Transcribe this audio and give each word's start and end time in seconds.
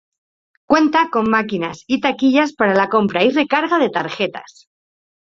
Cuenta 0.65 1.09
con 1.11 1.29
máquinas 1.29 1.83
y 1.85 2.01
taquillas 2.01 2.53
para 2.53 2.73
la 2.73 2.89
compra 2.89 3.23
y 3.23 3.29
recarga 3.29 3.77
de 3.77 3.91
tarjetas. 3.91 4.67